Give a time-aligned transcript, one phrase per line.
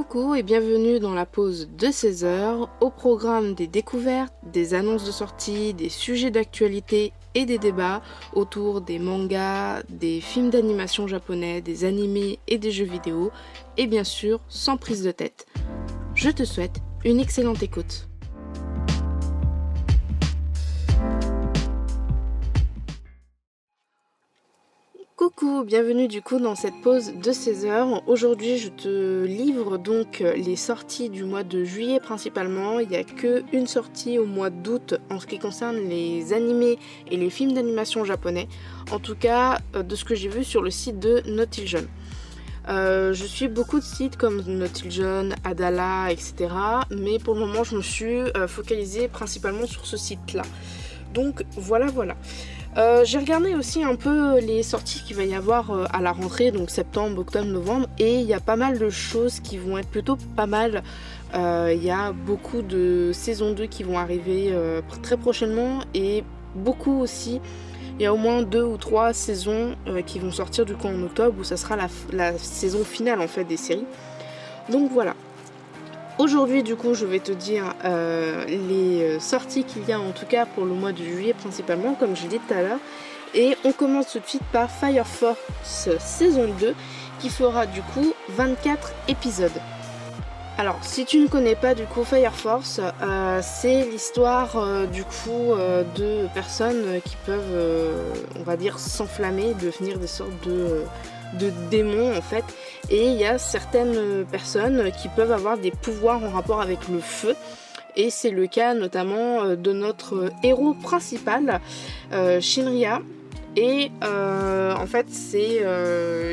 [0.00, 5.10] Coucou et bienvenue dans la pause de 16h au programme des découvertes, des annonces de
[5.10, 8.00] sortie, des sujets d'actualité et des débats
[8.32, 13.30] autour des mangas, des films d'animation japonais, des animés et des jeux vidéo
[13.76, 15.46] et bien sûr sans prise de tête.
[16.14, 18.09] Je te souhaite une excellente écoute.
[25.40, 28.02] Coucou, bienvenue du coup dans cette pause de 16 heures.
[28.06, 32.78] Aujourd'hui, je te livre donc les sorties du mois de juillet principalement.
[32.78, 36.78] Il n'y a que une sortie au mois d'août en ce qui concerne les animés
[37.10, 38.48] et les films d'animation japonais.
[38.90, 41.86] En tout cas, euh, de ce que j'ai vu sur le site de Nautiljon.
[42.68, 46.48] Euh, je suis beaucoup de sites comme Nautiljon, Adala, etc.
[46.90, 50.42] Mais pour le moment, je me suis euh, focalisée principalement sur ce site-là.
[51.14, 52.16] Donc voilà, voilà.
[52.76, 56.12] Euh, j'ai regardé aussi un peu les sorties qu'il va y avoir euh, à la
[56.12, 59.76] rentrée, donc septembre, octobre, novembre, et il y a pas mal de choses qui vont
[59.76, 60.84] être plutôt pas mal.
[61.34, 64.54] Euh, il y a beaucoup de saisons 2 qui vont arriver
[65.02, 66.22] très prochainement et
[66.54, 67.40] beaucoup aussi.
[67.98, 69.74] Il y a au moins deux ou trois saisons
[70.06, 71.76] qui vont sortir du coup en octobre où ça sera
[72.12, 73.84] la saison finale en fait des séries.
[74.70, 75.14] Donc voilà,
[76.20, 80.10] Aujourd'hui, du coup, je vais te dire euh, les euh, sorties qu'il y a en
[80.10, 82.78] tout cas pour le mois de juillet principalement, comme je l'ai dit tout à l'heure.
[83.32, 86.74] Et on commence tout de suite par Fire Force saison 2
[87.20, 89.50] qui fera du coup 24 épisodes.
[90.58, 95.54] Alors, si tu ne connais pas du coup Fire Force, euh, c'est l'histoire du coup
[95.96, 97.94] de personnes qui peuvent,
[98.38, 100.84] on va dire, s'enflammer, devenir des sortes de
[101.38, 102.44] de démons en fait.
[102.90, 107.00] Et il y a certaines personnes qui peuvent avoir des pouvoirs en rapport avec le
[107.00, 107.34] feu.
[107.96, 111.60] Et c'est le cas notamment euh, de notre héros principal,
[112.12, 113.00] euh, Shinria.
[113.56, 115.56] Et euh, en fait, c'est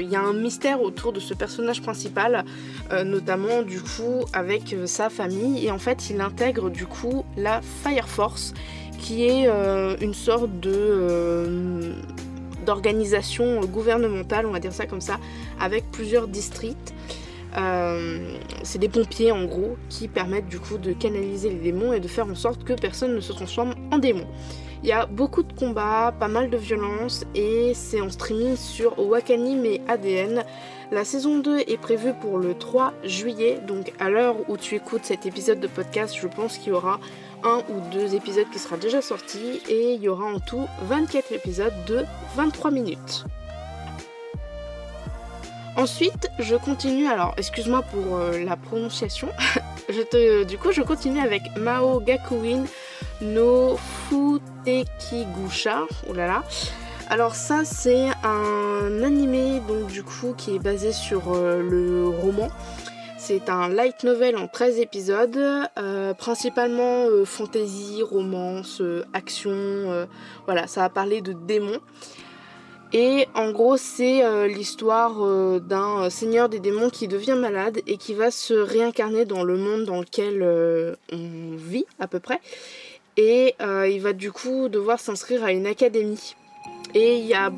[0.01, 2.45] il y a un mystère autour de ce personnage principal,
[3.05, 5.65] notamment du coup avec sa famille.
[5.65, 8.53] Et en fait, il intègre du coup la Fire Force,
[8.99, 9.49] qui est
[9.99, 11.95] une sorte de
[12.67, 15.17] d'organisation gouvernementale, on va dire ça comme ça,
[15.59, 16.93] avec plusieurs districts.
[17.57, 21.99] Euh, c'est des pompiers en gros qui permettent du coup de canaliser les démons et
[21.99, 24.27] de faire en sorte que personne ne se transforme en démon.
[24.83, 28.99] Il y a beaucoup de combats, pas mal de violence et c'est en streaming sur
[28.99, 30.43] Wakanim et ADN.
[30.91, 35.03] La saison 2 est prévue pour le 3 juillet, donc à l'heure où tu écoutes
[35.03, 36.99] cet épisode de podcast, je pense qu'il y aura
[37.43, 41.31] un ou deux épisodes qui sera déjà sorti et il y aura en tout 24
[41.31, 42.05] épisodes de
[42.35, 43.25] 23 minutes.
[45.75, 49.29] Ensuite, je continue, alors excuse-moi pour euh, la prononciation,
[49.89, 52.63] je te, du coup je continue avec Mao Gakuin
[53.21, 53.77] no
[54.09, 56.43] Futekigusha, oh là.
[57.09, 62.49] Alors ça c'est un animé donc du coup qui est basé sur euh, le roman
[63.27, 70.07] c'est un light novel en 13 épisodes, euh, principalement euh, fantasy, romance, euh, action.
[70.45, 71.81] voilà, ça va parler de démons.
[72.93, 78.31] Et en gros, c'est l'histoire d'un seigneur des démons qui devient malade et qui va
[78.31, 80.41] se réincarner dans le monde dans lequel
[81.11, 82.39] on vit à peu près.
[83.17, 86.35] Et il va du coup devoir s'inscrire à une académie
[86.93, 87.49] et il, a,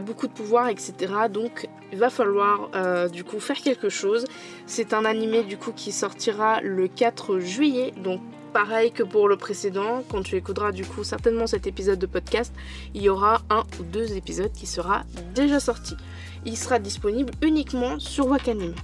[0.00, 0.94] beaucoup de pouvoir, etc.
[1.30, 4.24] Donc il va falloir euh, du coup faire quelque chose.
[4.66, 7.92] C'est un animé du coup qui sortira le 4 juillet.
[7.96, 8.20] Donc
[8.52, 12.52] pareil que pour le précédent, quand tu écouteras du coup certainement cet épisode de podcast,
[12.94, 15.04] il y aura un ou deux épisodes qui sera
[15.34, 15.96] déjà sorti.
[16.44, 18.74] Il sera disponible uniquement sur Wakanim.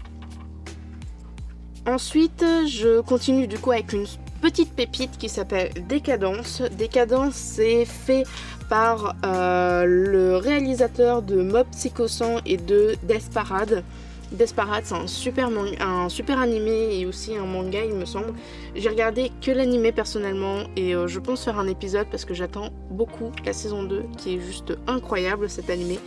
[1.87, 4.07] Ensuite, je continue du coup avec une
[4.43, 6.63] petite pépite qui s'appelle Décadence.
[6.77, 8.25] Décadence, c'est fait
[8.69, 13.85] par euh, le réalisateur de Mob Psycho 100 et de Desperate.
[14.33, 15.49] Desperate, c'est un super,
[15.81, 18.35] un super animé et aussi un manga, il me semble.
[18.75, 22.71] J'ai regardé que l'animé personnellement et euh, je pense faire un épisode parce que j'attends
[22.91, 26.01] beaucoup la saison 2 qui est juste incroyable cet animé.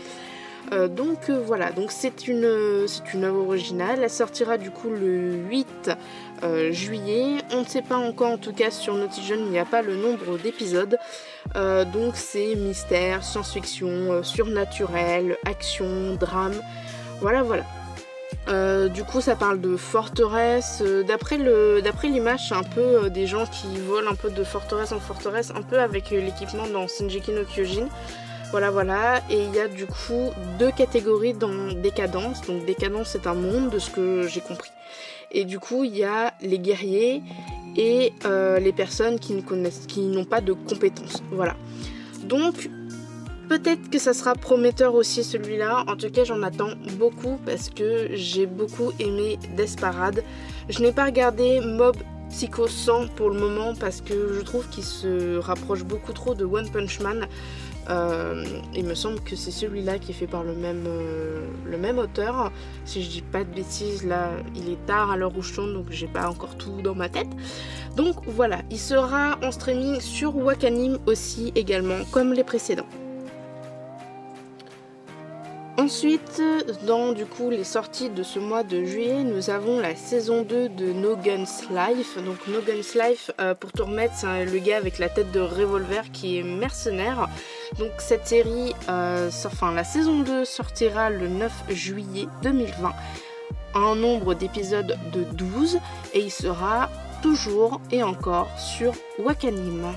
[0.71, 3.99] Euh, donc euh, voilà, donc c'est une, œuvre originale.
[4.01, 5.91] Elle sortira du coup le 8
[6.43, 7.37] euh, juillet.
[7.53, 9.95] On ne sait pas encore, en tout cas sur Naughty il n'y a pas le
[9.95, 10.97] nombre d'épisodes.
[11.53, 16.59] donc c'est mystère, science-fiction, surnaturel, action, drame.
[17.21, 18.89] Voilà, voilà.
[18.89, 20.83] du coup, ça parle de forteresse.
[21.07, 25.51] D'après l'image, c'est un peu des gens qui volent un peu de forteresse en forteresse,
[25.55, 27.87] un peu avec l'équipement dans Shinjiki no Kyojin.
[28.55, 29.17] Voilà, voilà.
[29.29, 32.39] Et il y a du coup deux catégories dans Décadence.
[32.47, 34.69] Donc Décadence, c'est un monde, de ce que j'ai compris.
[35.29, 37.21] Et du coup, il y a les guerriers
[37.75, 39.43] et euh, les personnes qui
[39.89, 41.21] qui n'ont pas de compétences.
[41.31, 41.57] Voilà.
[42.23, 42.69] Donc,
[43.49, 45.83] Peut-être que ça sera prometteur aussi celui-là.
[45.87, 50.23] En tout cas, j'en attends beaucoup parce que j'ai beaucoup aimé Desparade.
[50.67, 51.95] Je n'ai pas regardé Mob
[52.29, 56.43] Psycho 100 pour le moment parce que je trouve qu'il se rapproche beaucoup trop de
[56.43, 57.27] One Punch Man.
[57.89, 58.43] Euh,
[58.73, 61.99] il me semble que c'est celui-là qui est fait par le même, euh, le même
[61.99, 62.51] auteur.
[62.85, 65.73] Si je dis pas de bêtises, là, il est tard à l'heure où je tourne,
[65.73, 67.29] donc j'ai pas encore tout dans ma tête.
[67.95, 72.87] Donc voilà, il sera en streaming sur Wakanim aussi également, comme les précédents.
[75.77, 76.41] Ensuite,
[76.87, 80.69] dans du coup les sorties de ce mois de juillet, nous avons la saison 2
[80.69, 82.17] de No Guns Life.
[82.23, 85.41] Donc No Guns Life, euh, pour tout remettre, c'est le gars avec la tête de
[85.41, 87.27] revolver qui est mercenaire.
[87.77, 92.93] Donc cette série, euh, enfin la saison 2 sortira le 9 juillet 2020.
[93.75, 95.79] Un nombre d'épisodes de 12
[96.13, 96.89] et il sera
[97.21, 99.93] toujours et encore sur Wakanim.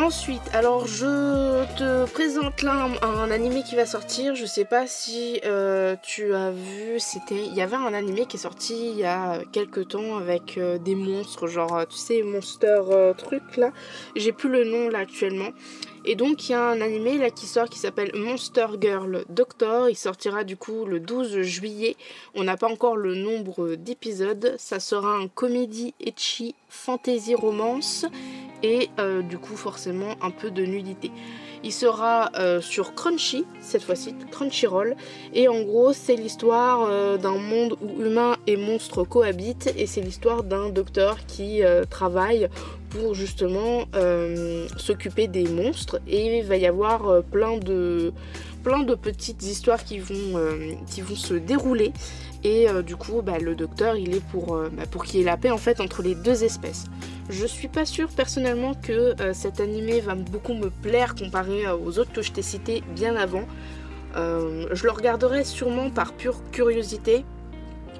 [0.00, 4.34] Ensuite, alors je te présente là un, animé qui va sortir.
[4.34, 8.38] Je sais pas si euh, tu as vu, c'était, il y avait un animé qui
[8.38, 12.80] est sorti il y a quelques temps avec euh, des monstres, genre tu sais, monster
[12.90, 13.72] euh, truc là.
[14.16, 15.50] J'ai plus le nom là actuellement.
[16.06, 19.90] Et donc il y a un animé là qui sort qui s'appelle Monster Girl Doctor.
[19.90, 21.94] Il sortira du coup le 12 juillet.
[22.34, 24.54] On n'a pas encore le nombre d'épisodes.
[24.56, 28.06] Ça sera un comédie etchi fantasy romance
[28.62, 31.10] et euh, du coup forcément un peu de nudité.
[31.62, 34.96] Il sera euh, sur Crunchy, cette fois-ci, Crunchyroll.
[35.34, 39.70] Et en gros, c'est l'histoire euh, d'un monde où humains et monstres cohabitent.
[39.76, 41.60] Et c'est l'histoire d'un docteur qui
[41.90, 42.48] travaille
[42.88, 43.84] pour justement
[44.78, 46.00] s'occuper des monstres.
[46.08, 48.14] Et il va y avoir plein, de,
[48.62, 51.92] plein de petites histoires qui vont, vont se dérouler.
[52.42, 55.36] Et du coup, bah, le docteur, il est pour, bah, pour qu'il y ait la
[55.36, 56.86] paix en fait entre les deux espèces.
[57.30, 61.76] Je suis pas sûre personnellement que euh, cet animé va beaucoup me plaire comparé euh,
[61.76, 63.44] aux autres que je t'ai cités bien avant.
[64.16, 67.24] Euh, je le regarderai sûrement par pure curiosité,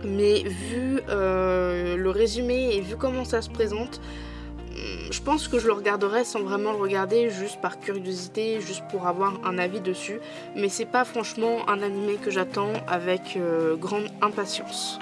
[0.05, 4.01] mais vu le résumé et vu comment ça se présente,
[5.11, 9.07] je pense que je le regarderai sans vraiment le regarder, juste par curiosité, juste pour
[9.07, 10.21] avoir un avis dessus.
[10.57, 13.39] Mais c'est pas franchement un animé que j'attends avec
[13.81, 14.99] grande impatience.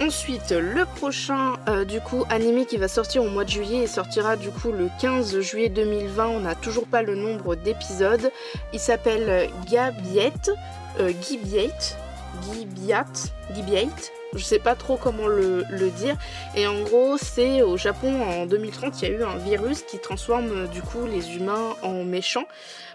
[0.00, 3.86] Ensuite, le prochain euh, du coup animé qui va sortir au mois de juillet et
[3.88, 6.28] sortira du coup le 15 juillet 2020.
[6.28, 8.30] On n'a toujours pas le nombre d'épisodes.
[8.72, 10.52] Il s'appelle Gabiette,
[11.00, 11.98] euh, Gibiate,
[12.44, 15.64] Gibiate, Je sais pas trop comment le,
[15.96, 16.16] dire.
[16.54, 19.98] Et en gros, c'est au Japon en 2030, il y a eu un virus qui
[19.98, 22.46] transforme euh, du coup les humains en méchants.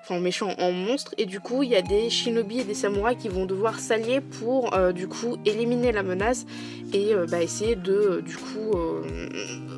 [0.02, 3.18] Enfin méchant en monstre et du coup il y a des shinobi et des samouraïs
[3.18, 6.46] qui vont devoir s'allier pour euh, du coup éliminer la menace
[6.92, 8.74] et euh, bah, essayer de du coup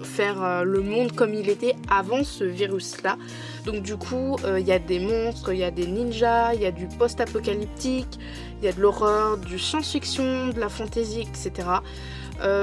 [0.03, 3.17] faire le monde comme il était avant ce virus là
[3.65, 6.65] donc du coup il y a des monstres il y a des ninjas il y
[6.65, 8.19] a du post-apocalyptique
[8.61, 11.67] il y a de l'horreur du science-fiction de la fantasy etc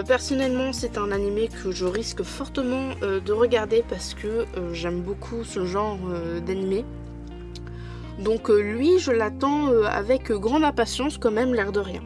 [0.06, 4.44] personnellement, c'est un animé que je risque fortement de regarder parce que
[4.74, 5.98] j'aime beaucoup ce genre
[6.46, 6.84] d'animé.
[8.18, 12.02] Donc euh, lui, je l'attends euh, avec grande impatience quand même, l'air de rien.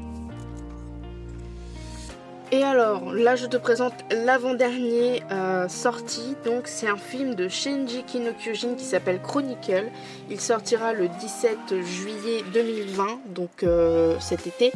[2.52, 6.37] Et alors, là je te présente l'avant-dernier euh, sorti.
[6.44, 9.90] Donc c'est un film de Shinji Kinokyojin qui s'appelle Chronicle.
[10.30, 13.64] Il sortira le 17 juillet 2020, donc
[14.21, 14.73] cet été.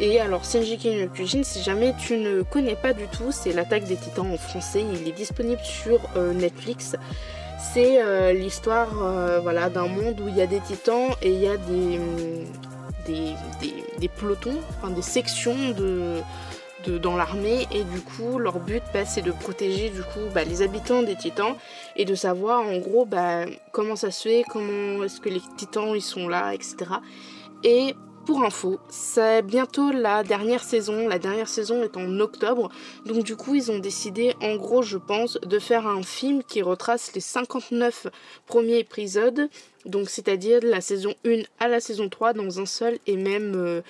[0.00, 3.96] Et alors Shinji Kinokyojin, si jamais tu ne connais pas du tout, c'est l'attaque des
[3.96, 4.84] titans en français.
[4.92, 6.00] Il est disponible sur
[6.34, 6.96] Netflix.
[7.72, 11.40] C'est euh, l'histoire euh, voilà, d'un monde où il y a des titans et il
[11.40, 11.98] y a des,
[13.98, 16.20] des, pelotons, enfin des sections de,
[16.90, 20.62] dans l'armée et du coup leur but bah, c'est de protéger du coup bah, les
[20.62, 21.54] habitants des titans
[21.96, 25.94] et de savoir en gros bah, comment ça se fait, comment est-ce que les titans
[25.94, 26.76] ils sont là, etc.
[27.62, 31.08] Et pour info, c'est bientôt la dernière saison.
[31.08, 32.70] La dernière saison est en octobre.
[33.04, 36.62] Donc du coup, ils ont décidé, en gros, je pense, de faire un film qui
[36.62, 38.06] retrace les 59
[38.46, 39.48] premiers épisodes.
[39.84, 43.54] Donc c'est-à-dire la saison 1 à la saison 3 dans un seul et même...
[43.56, 43.82] Euh,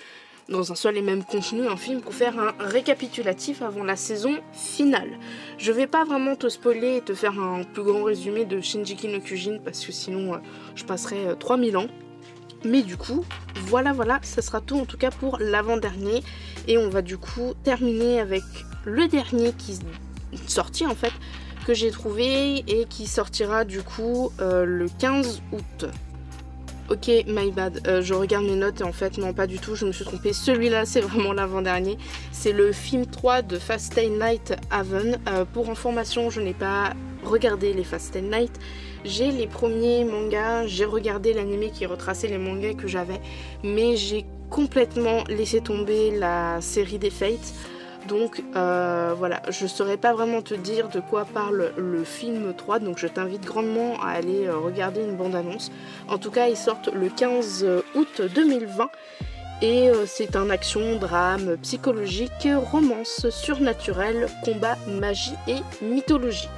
[0.49, 4.35] dans un seul et même contenu, un film pour faire un récapitulatif avant la saison
[4.53, 5.11] finale.
[5.59, 8.97] Je vais pas vraiment te spoiler et te faire un plus grand résumé de Shinji
[9.09, 10.39] no Kyojin parce que sinon euh,
[10.75, 11.87] je passerai 3000 euh, ans.
[12.65, 13.25] Mais du coup,
[13.67, 16.23] voilà, voilà, ça sera tout en tout cas pour l'avant-dernier.
[16.67, 18.43] Et on va du coup terminer avec
[18.85, 19.73] le dernier qui
[20.33, 21.13] est sorti en fait,
[21.67, 25.87] que j'ai trouvé et qui sortira du coup euh, le 15 août.
[26.91, 27.81] Ok, my bad.
[27.87, 29.75] Euh, je regarde mes notes et en fait, non, pas du tout.
[29.75, 30.33] Je me suis trompée.
[30.33, 31.97] Celui-là, c'est vraiment l'avant-dernier.
[32.31, 35.19] C'est le film 3 de Fast Night Haven.
[35.29, 36.93] Euh, pour information, je n'ai pas
[37.25, 38.53] regardé les Fast Night,
[39.05, 43.21] j'ai les premiers mangas, j'ai regardé l'anime qui retraçait les mangas que j'avais,
[43.63, 47.55] mais j'ai complètement laissé tomber la série des Fates.
[48.09, 52.53] Donc euh, voilà, je ne saurais pas vraiment te dire de quoi parle le film
[52.55, 55.71] 3, donc je t'invite grandement à aller euh, regarder une bande-annonce.
[56.09, 58.91] En tout cas, ils sortent le 15 août 2020
[59.63, 66.49] et euh, c'est un action, drame, psychologique, romance, surnaturel, combat, magie et mythologie.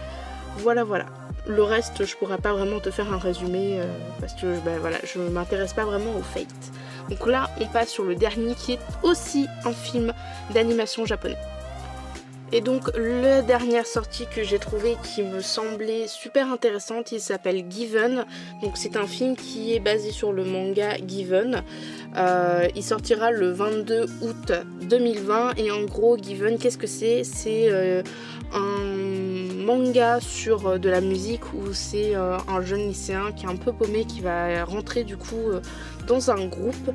[0.59, 1.07] Voilà, voilà.
[1.47, 3.79] Le reste, je pourrais pas vraiment te faire un résumé
[4.19, 6.73] parce que ben, voilà, je m'intéresse pas vraiment au Fate.
[7.09, 10.13] Donc là, on passe sur le dernier qui est aussi un film
[10.53, 11.39] d'animation japonais.
[12.53, 17.65] Et donc la dernière sortie que j'ai trouvée qui me semblait super intéressante, il s'appelle
[17.69, 18.25] Given.
[18.63, 21.65] Donc c'est un film qui est basé sur le manga Given.
[22.17, 27.25] Euh, il sortira le 22 août 2020 et en gros Given qu'est-ce que c'est?
[27.25, 28.03] C'est euh,
[28.53, 33.57] un manga sur euh, de la musique où c'est un jeune lycéen qui est un
[33.57, 35.51] peu paumé qui va rentrer du coup
[36.07, 36.91] dans un groupe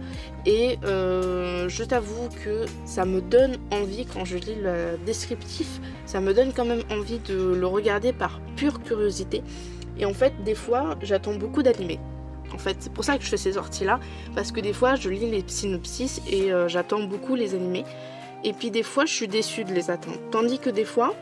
[0.45, 6.33] et je t'avoue que ça me donne envie quand je lis le descriptif, ça me
[6.33, 9.43] donne quand même envie de le regarder par pure curiosité.
[9.99, 11.99] Et en fait, des fois, j'attends beaucoup d'animés.
[12.53, 13.99] En fait, c'est pour ça que je fais ces sorties là,
[14.35, 17.85] parce que des fois, je lis les synopsis et euh, j'attends beaucoup les animés.
[18.43, 20.17] Et puis des fois, je suis déçue de les attendre.
[20.31, 21.13] Tandis que des fois,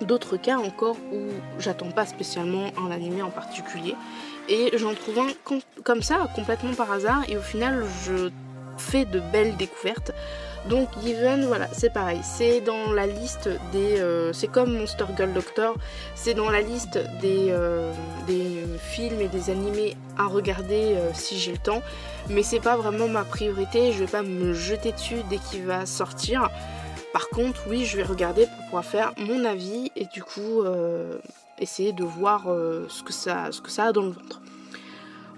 [0.00, 1.20] d'autres cas encore où
[1.58, 3.94] j'attends pas spécialement un animé en particulier
[4.48, 5.28] et j'en trouve un
[5.82, 8.30] comme ça complètement par hasard et au final je
[8.78, 10.12] fais de belles découvertes.
[10.68, 14.00] Donc Given, voilà, c'est pareil, c'est dans la liste des...
[14.00, 15.76] Euh, c'est comme Monster Girl Doctor,
[16.14, 17.92] c'est dans la liste des, euh,
[18.78, 21.82] films et des animés à regarder euh, si j'ai le temps,
[22.30, 25.84] mais c'est pas vraiment ma priorité, je vais pas me jeter dessus dès qu'il va
[25.84, 26.48] sortir.
[27.12, 30.64] Par contre, oui, je vais regarder pour pouvoir faire mon avis et du coup
[31.60, 32.46] essayer de voir
[32.88, 34.40] ce, que ça, ce que ça a dans le ventre.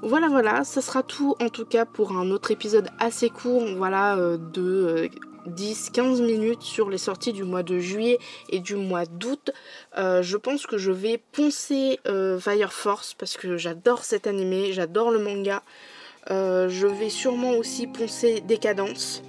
[0.02, 4.16] Voilà, voilà, ça sera tout en tout cas pour un autre épisode assez court, voilà,
[4.16, 5.08] euh, de
[5.48, 8.18] 10-15 euh, minutes sur les sorties du mois de juillet
[8.50, 9.50] et du mois d'août.
[9.96, 11.98] je pense que je vais poncer
[12.40, 15.62] Fire Force parce que j'adore cet animé, j'adore le manga.
[16.28, 19.22] je vais sûrement aussi poncer Décadence.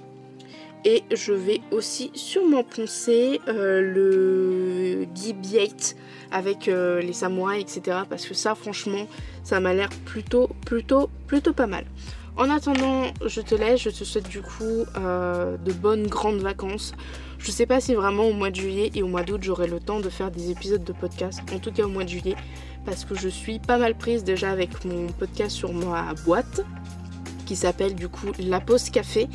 [0.84, 5.96] Et je vais aussi sûrement poncer le Gibiate
[6.30, 7.98] avec euh, les samouraïs, etc.
[8.08, 9.06] Parce que ça, franchement,
[9.42, 11.84] ça m'a l'air plutôt, plutôt, plutôt pas mal.
[12.36, 16.92] En attendant, je te laisse, je te souhaite du coup euh, de bonnes grandes vacances.
[17.38, 19.80] Je sais pas si vraiment au mois de juillet et au mois d'août j'aurai le
[19.80, 22.34] temps de faire des épisodes de podcast, en tout cas au mois de juillet,
[22.84, 26.64] parce que je suis pas mal prise déjà avec mon podcast sur ma boîte,
[27.46, 29.28] qui s'appelle du coup La Pause Café.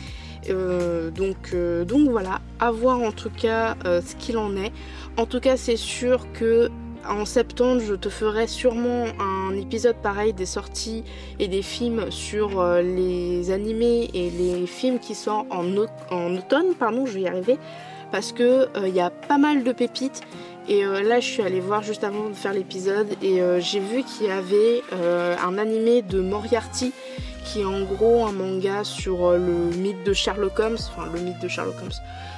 [0.50, 1.55] Euh, donc,
[1.88, 4.71] donc voilà, à voir en tout cas ce qu'il en est.
[5.17, 6.69] En tout cas, c'est sûr que
[7.07, 11.03] en septembre, je te ferai sûrement un épisode pareil des sorties
[11.39, 17.05] et des films sur euh, les animés et les films qui sortent en, automne, pardon,
[17.05, 17.57] je vais y arriver,
[18.12, 20.21] parce que il euh, y a pas mal de pépites.
[20.69, 24.03] Et euh, là, je suis allée voir juste avant de faire l'épisode et j'ai vu
[24.03, 24.81] qu'il y avait
[25.43, 26.93] un animé de Moriarty
[27.43, 31.39] qui est en gros un manga sur le mythe de Sherlock Holmes, enfin le mythe
[31.41, 31.91] de Sherlock Holmes,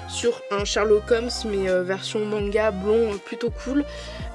[0.07, 3.83] sur un Sherlock Holmes mais euh, version manga blond euh, plutôt cool.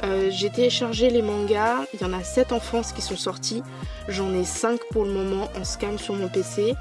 [0.02, 3.62] Euh, j'ai téléchargé les mangas, il y en a 7 en France qui sont sortis,
[4.08, 6.74] j'en ai 5 pour le moment en scam sur mon PC.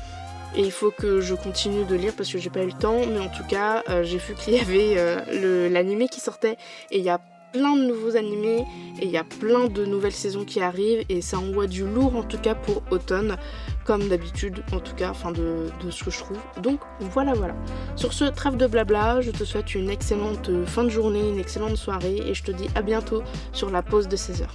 [0.56, 3.02] Et il faut que je continue de lire parce que j'ai pas eu le temps,
[3.08, 6.58] mais en tout cas j'ai vu qu'il y avait l'animé qui sortait.
[6.90, 8.66] Et il y a plein de nouveaux animés.
[9.00, 11.04] Et il y a plein de nouvelles saisons qui arrivent.
[11.08, 13.38] Et ça envoie du lourd en tout cas pour automne
[13.90, 16.38] comme d'habitude en tout cas enfin de, ce que je trouve.
[16.62, 17.56] Donc voilà voilà.
[17.96, 21.76] Sur ce trêve de blabla je te souhaite une excellente fin de journée une excellente
[21.76, 24.46] soirée et je te dis à bientôt sur la pause de 16h